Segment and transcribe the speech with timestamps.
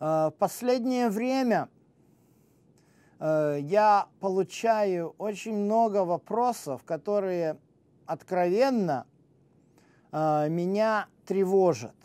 [0.00, 1.68] В последнее время
[3.20, 7.58] я получаю очень много вопросов, которые
[8.06, 9.06] откровенно
[10.12, 11.96] меня тревожат.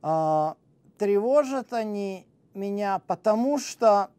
[0.00, 4.10] Тревожат они меня потому, что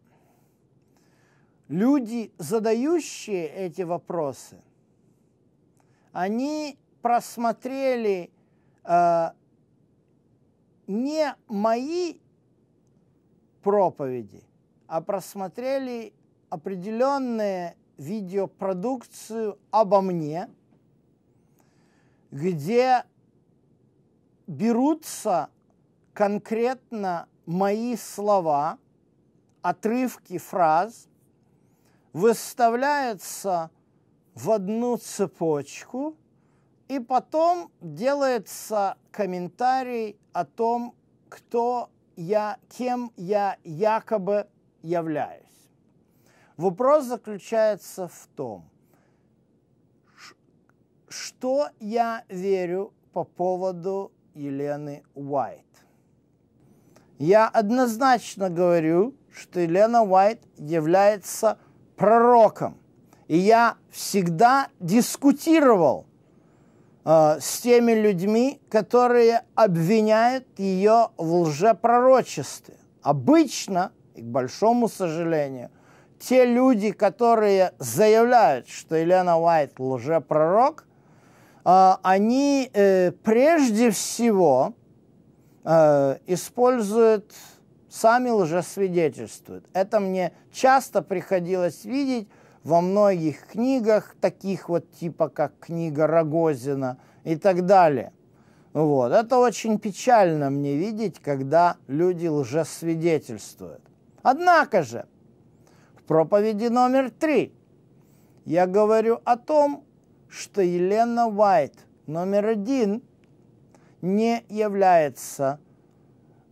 [1.68, 4.62] люди, задающие эти вопросы,
[6.14, 8.32] они просмотрели
[8.86, 9.30] э,
[10.88, 12.18] не мои
[13.62, 14.44] проповеди,
[14.88, 16.14] а просмотрели
[16.50, 20.50] определенные видеопродукцию обо мне,
[22.32, 23.04] где
[24.48, 25.50] берутся
[26.14, 28.78] конкретно мои слова,
[29.62, 31.08] отрывки фраз,
[32.12, 33.72] выставляются
[34.36, 36.16] в одну цепочку,
[36.88, 40.96] и потом делается комментарий о том,
[41.30, 44.48] кто я, кем я якобы
[44.82, 45.44] являюсь.
[46.58, 48.70] Вопрос заключается в том,
[51.08, 55.66] что я верю по поводу Елены Уайт.
[57.18, 61.58] Я однозначно говорю, что Елена Уайт является
[61.96, 62.78] пророком.
[63.28, 66.06] И я всегда дискутировал
[67.06, 72.76] э, с теми людьми, которые обвиняют ее в лжепророчестве.
[73.02, 75.70] Обычно, и к большому сожалению,
[76.20, 80.86] те люди, которые заявляют, что Елена Уайт лжепророк,
[81.66, 84.74] э, они э, прежде всего
[85.66, 87.34] используют
[87.90, 89.66] сами лжесвидетельствуют.
[89.72, 92.28] Это мне часто приходилось видеть
[92.64, 98.14] во многих книгах, таких вот типа как книга Рогозина и так далее.
[98.74, 99.12] Вот.
[99.12, 103.82] Это очень печально мне видеть, когда люди лжесвидетельствуют.
[104.22, 105.06] Однако же,
[105.96, 107.54] в проповеди номер три
[108.46, 109.84] я говорю о том,
[110.28, 111.76] что Елена Уайт
[112.08, 113.04] номер один
[114.02, 115.60] не является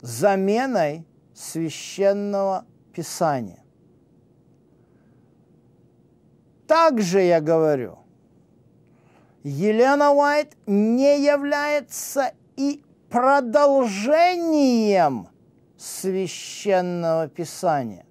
[0.01, 3.60] заменой священного писания.
[6.71, 7.99] Также я говорю,
[9.43, 15.27] Елена Уайт не является и продолжением
[15.77, 18.05] священного писания.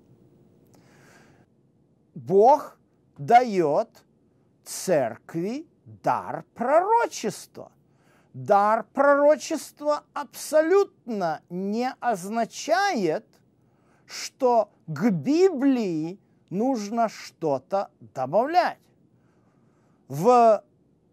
[2.14, 2.78] Бог
[3.16, 3.88] дает
[4.62, 7.72] церкви дар пророчества–
[8.34, 13.24] дар пророчества абсолютно не означает,
[14.04, 18.78] что к Библии нужно что-то добавлять.
[20.08, 20.62] В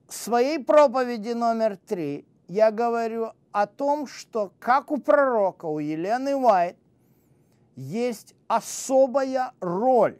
[0.07, 6.77] своей проповеди номер три я говорю о том, что как у пророка, у Елены Уайт,
[7.75, 10.19] есть особая роль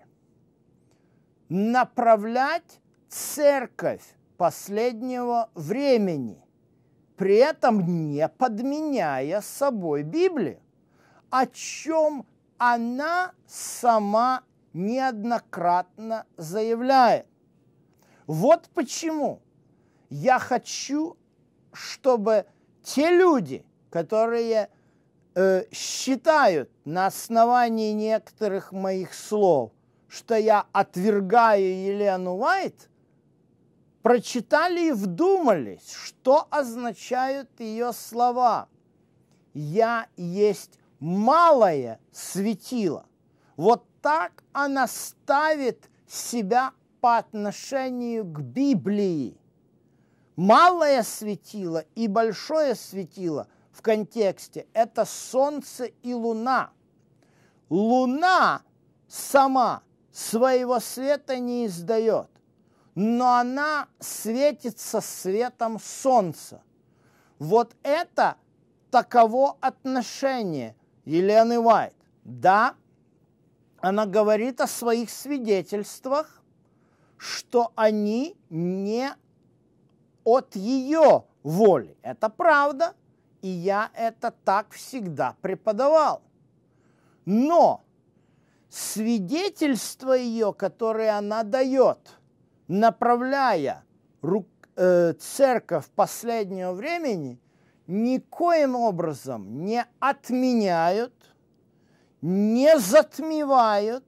[1.50, 2.80] направлять
[3.10, 4.04] церковь
[4.38, 6.42] последнего времени–
[7.18, 10.62] при этом не подменяя собой Библию,
[11.32, 12.26] о чем
[12.60, 14.44] она сама
[14.78, 17.26] неоднократно заявляет.
[18.28, 19.42] Вот почему
[20.10, 21.18] я хочу,
[21.74, 22.46] чтобы
[22.84, 24.70] те люди, которые
[25.36, 29.72] э, считают на основании некоторых моих слов,
[30.08, 32.90] что я отвергаю Елену Уайт,
[34.02, 38.70] прочитали и вдумались, что означают ее слова.
[39.54, 43.06] «Я есть малое светило».
[43.58, 49.38] Вот так она ставит себя по отношению к Библии.
[50.36, 56.72] Малое светило и большое светило в контексте– это солнце и луна.
[57.70, 58.62] Луна
[59.08, 62.30] сама своего света не издает
[63.00, 66.64] но она светится светом солнца.
[67.38, 68.38] Вот это
[68.90, 70.76] таково отношение
[71.06, 71.94] Елены Уайт.
[72.24, 72.74] Да,
[73.80, 76.42] она говорит о своих свидетельствах,
[77.18, 79.10] что они не
[80.24, 81.98] от ее воли.
[82.02, 82.94] Это правда,
[83.42, 86.22] и я это так всегда преподавал.
[87.26, 87.84] Но
[88.70, 92.00] свидетельство ее, которое она дает–
[92.68, 93.84] направляя
[94.22, 97.40] рук, э, церковь последнего времени,
[97.88, 101.14] никоим образом не отменяют,
[102.22, 104.06] не затмевают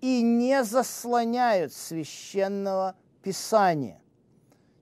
[0.00, 4.00] и не заслоняют священного писания.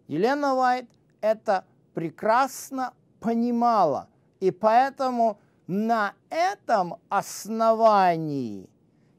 [0.09, 0.91] Елена Уайт
[1.21, 4.09] это прекрасно понимала,
[4.41, 8.69] и поэтому на этом основании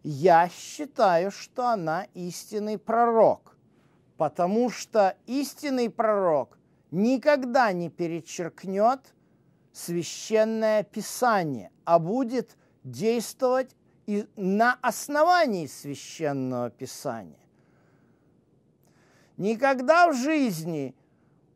[0.03, 3.55] я считаю, что она истинный пророк,
[4.17, 6.59] потому что истинный пророк
[6.91, 8.99] никогда не перечеркнет
[9.71, 13.75] священное писание, а будет действовать
[14.05, 17.39] и на основании священного писания.
[19.37, 20.95] Никогда в жизни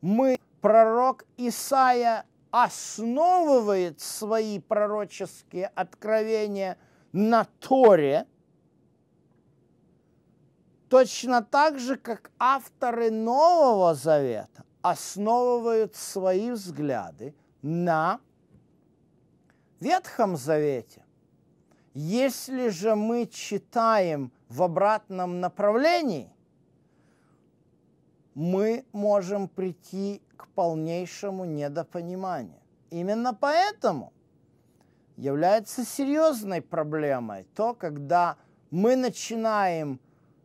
[0.01, 6.77] мы, пророк Исаия, основывает свои пророческие откровения
[7.11, 8.25] на Торе,
[10.89, 18.21] точно так же, как авторы Нового Завета основывают свои взгляды на
[19.79, 21.03] Ветхом Завете.
[21.99, 26.31] Если же мы читаем в обратном направлении,
[28.35, 32.61] мы можем прийти к полнейшему недопониманию.
[32.91, 34.13] Именно поэтому
[35.15, 38.37] является серьезной проблемой то, когда
[38.69, 39.99] мы начинаем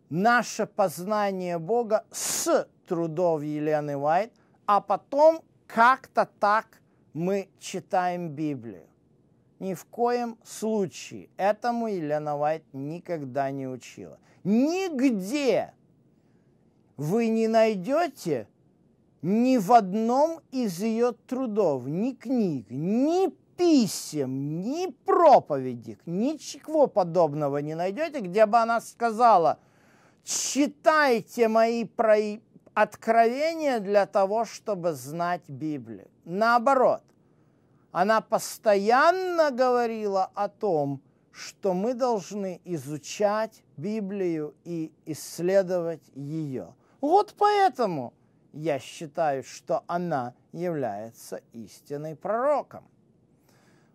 [0.08, 4.32] наше познание Бога с трудов Елены Уайт,
[4.64, 6.80] а потом как-то так
[7.12, 8.88] мы читаем Библию.
[9.62, 14.18] Ни в коем случае этому Елена Уайт никогда не учила.
[14.42, 15.72] Нигде
[16.96, 18.48] вы не найдете
[19.22, 27.76] ни в одном из ее трудов, ни книг, ни писем, ни проповедей, ничего подобного не
[27.76, 29.60] найдете, где бы она сказала,
[30.24, 32.16] читайте мои про...
[32.74, 36.08] откровения для того, чтобы знать Библию.
[36.24, 37.04] Наоборот,
[37.92, 46.74] она постоянно говорила о том, что мы должны изучать Библию и исследовать ее.
[47.00, 48.14] Вот поэтому
[48.52, 52.84] я считаю, что она является истинной пророком.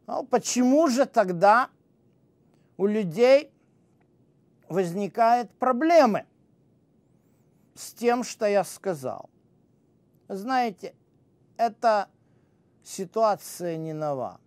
[0.05, 1.69] Ну, почему же тогда
[2.77, 3.51] у людей
[4.69, 6.25] возникают проблемы
[7.75, 9.29] с тем, что я сказал?
[10.27, 10.93] Знаете,
[11.57, 12.09] эта
[12.87, 14.39] ситуация не нова.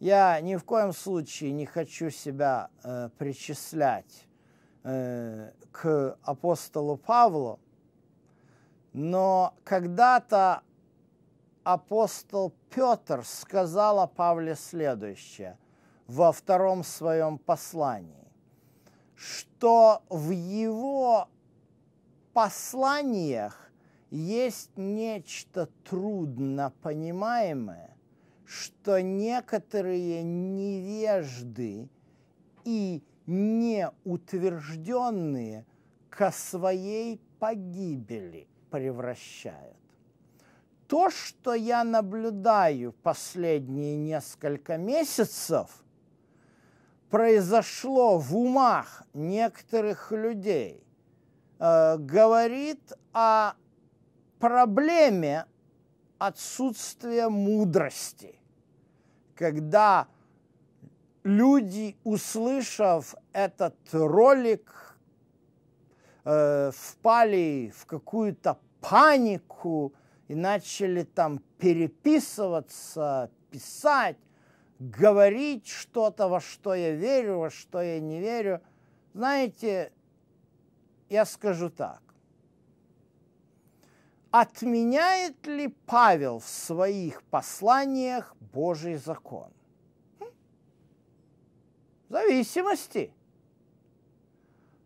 [0.00, 4.26] Я ни в коем случае не хочу себя э, причислять
[4.84, 7.58] э, к апостолу Павлу,
[8.92, 10.62] но когда-то
[11.64, 15.58] апостол Петр сказал о Павле следующее
[16.06, 18.28] во втором своем послании,
[19.16, 21.28] что в его
[22.34, 23.67] посланиях
[24.10, 27.96] есть нечто трудно понимаемое,
[28.44, 31.88] что некоторые невежды
[32.64, 35.66] и неутвержденные
[36.08, 39.76] ко своей погибели превращают.
[40.86, 45.84] То, что я наблюдаю последние несколько месяцев,
[47.10, 50.82] произошло в умах некоторых людей,
[51.58, 53.52] э, говорит о
[54.38, 55.46] проблеме
[56.18, 58.38] отсутствия мудрости,
[59.34, 60.08] когда
[61.24, 64.98] люди, услышав этот ролик,
[66.24, 69.92] э, впали в какую-то панику
[70.28, 74.18] и начали там переписываться, писать,
[74.78, 78.60] говорить что-то, во что я верю, во что я не верю.
[79.14, 79.92] Знаете,
[81.08, 82.02] я скажу так.
[84.30, 89.50] Отменяет ли Павел в своих посланиях Божий закон?
[92.08, 93.12] В зависимости.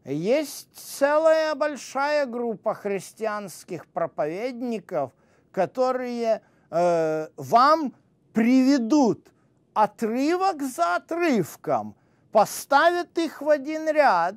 [0.04, 5.12] Есть целая большая группа христианских проповедников,
[5.52, 7.94] которые э, вам
[8.32, 9.28] приведут
[9.74, 11.94] отрывок за отрывком,
[12.32, 14.36] поставят их в один ряд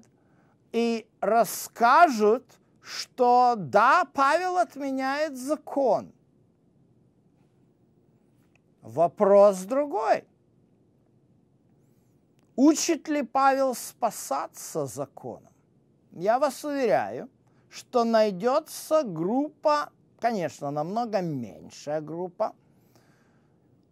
[0.72, 2.46] и расскажут,
[2.86, 6.14] что да, Павел отменяет закон.
[8.82, 10.24] Вопрос другой–
[12.56, 15.52] Учит ли Павел спасаться законом?
[16.12, 17.30] Я вас уверяю,
[17.70, 22.56] что найдется группа, конечно, намного меньшая группа,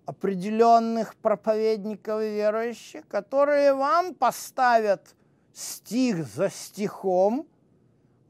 [0.05, 5.13] определенных проповедников и верующих, которые вам поставят
[5.53, 7.45] стих за стихом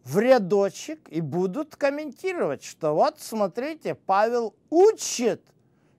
[0.04, 5.42] в рядочек и будут комментировать, что вот, смотрите, Павел учит,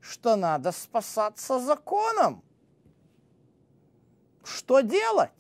[0.01, 2.43] что надо спасаться законом.
[4.45, 5.31] Что делать?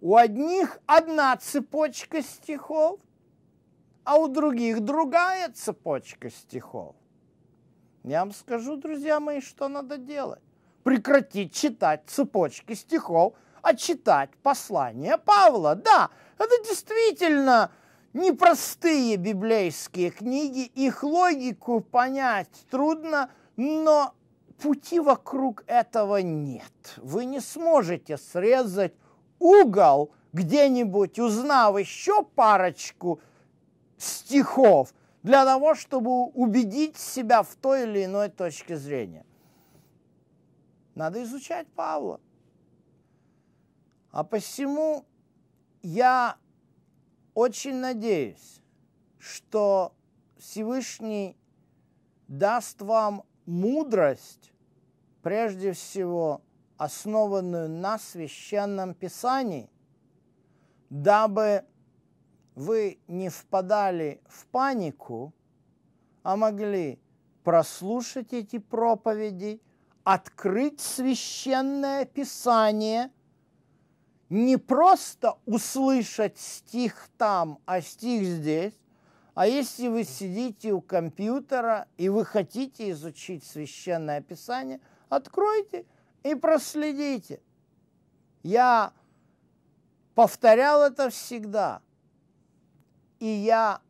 [0.00, 3.00] У одних одна цепочка стихов,
[4.04, 6.94] а у других другая цепочка стихов.
[8.04, 10.42] Я вам скажу, друзья мои, что надо делать.
[10.84, 13.32] Прекратить читать цепочки стихов,
[13.64, 15.74] а читать послание Павла.
[15.74, 17.70] Да, это действительно
[18.12, 24.14] непростые библейские книги, их логику понять трудно, но
[24.60, 26.94] пути вокруг этого нет.
[26.98, 28.92] Вы не сможете срезать
[29.38, 33.20] угол где-нибудь, узнав еще парочку
[33.96, 34.92] стихов,
[35.22, 39.24] для того, чтобы убедить себя в той или иной точке зрения.
[40.94, 42.20] Надо изучать Павла.
[44.14, 45.04] А посему
[45.82, 46.36] я
[47.34, 48.62] очень надеюсь,
[49.18, 49.92] что
[50.38, 51.36] Всевышний
[52.28, 54.52] даст вам мудрость,
[55.20, 56.42] прежде всего
[56.76, 59.68] основанную на священном писании,
[60.90, 61.64] дабы
[62.54, 65.34] вы не впадали в панику,
[66.22, 67.00] а могли
[67.42, 69.60] прослушать эти проповеди,
[70.04, 73.10] открыть священное писание,
[74.34, 78.74] не просто услышать стих там, а стих здесь,
[79.34, 85.84] а если вы сидите у компьютера и вы хотите изучить священное писание, откройте
[86.22, 87.40] и проследите.
[88.42, 88.92] Я
[90.14, 91.80] повторял это всегда–
[93.24, 93.80] и я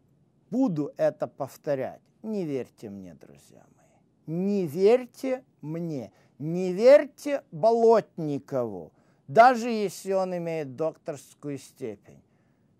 [0.51, 2.01] буду это повторять.
[2.23, 4.39] Не верьте мне, друзья мои.
[4.39, 6.13] Не верьте мне.
[6.39, 8.93] Не верьте Болотникову,
[9.29, 12.23] даже если он имеет докторскую степень.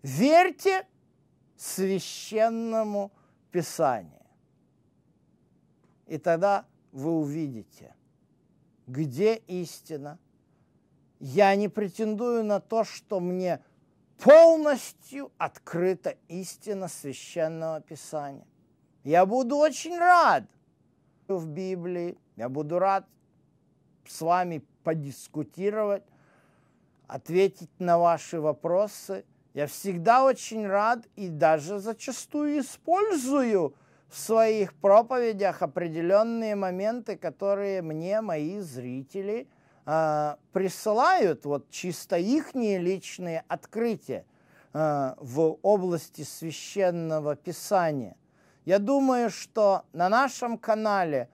[0.03, 0.87] Верьте
[1.57, 3.11] священному
[3.51, 4.25] Писанию.
[6.07, 7.95] И тогда вы увидите,
[8.85, 10.19] где истина.
[11.19, 13.63] Я не претендую на то, что мне
[14.19, 18.45] полностью открыта истина священного писания.
[19.03, 20.43] Я буду очень рад
[21.27, 23.07] в Библии, я буду рад
[24.05, 26.03] с вами подискутировать,
[27.07, 29.25] ответить на ваши вопросы.
[29.53, 33.75] Я всегда очень рад и даже зачастую использую
[34.09, 39.47] в своих проповедях определенные моменты, которые мне мои зрители–
[39.85, 44.25] э, присылают вот чисто ихние личные открытия
[44.73, 48.15] э, в области священного писания.
[48.65, 51.29] Я думаю, что на нашем канале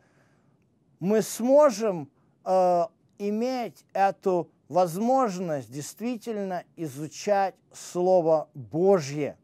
[0.99, 2.09] мы сможем
[2.43, 2.85] э,
[3.17, 9.37] иметь эту возможность действительно изучать Слово Божье.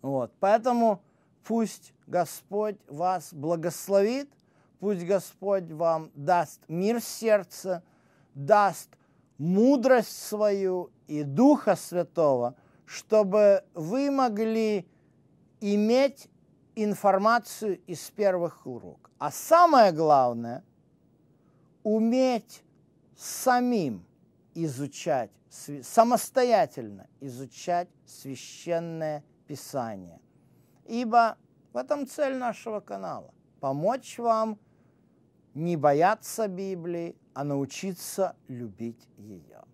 [0.00, 0.32] Вот.
[0.40, 1.02] Поэтому
[1.44, 4.30] пусть Господь вас благословит
[4.80, 7.82] Пусть Господь вам даст мир сердца,
[8.34, 8.88] даст
[9.36, 14.86] мудрость свою и Духа Святого, чтобы вы могли
[15.60, 16.28] иметь
[16.76, 19.10] информацию из первых рук.
[19.18, 20.62] А самое главное,
[21.82, 22.62] уметь
[23.18, 24.06] самим
[24.54, 25.30] изучать,
[25.82, 30.20] самостоятельно изучать священное Писание.
[30.86, 31.36] Ибо
[31.72, 34.58] в этом цель нашего канала– помочь вам–
[35.54, 39.64] не бояться Библии, а научиться любить ее.